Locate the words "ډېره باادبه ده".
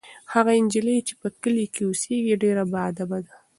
2.43-3.33